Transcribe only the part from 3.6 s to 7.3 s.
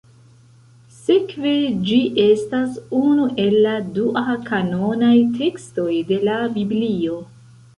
la dua-kanonaj tekstoj de la Biblio.